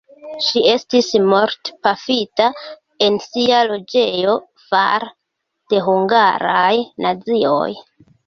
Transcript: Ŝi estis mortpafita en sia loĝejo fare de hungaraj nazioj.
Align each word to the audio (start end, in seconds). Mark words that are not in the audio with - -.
Ŝi 0.43 0.61
estis 0.69 1.09
mortpafita 1.31 2.47
en 3.07 3.19
sia 3.27 3.59
loĝejo 3.71 4.33
fare 4.71 5.11
de 5.75 5.85
hungaraj 5.89 6.75
nazioj. 7.07 7.71